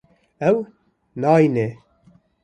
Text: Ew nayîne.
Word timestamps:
Ew 0.49 0.57
nayîne. 1.21 1.67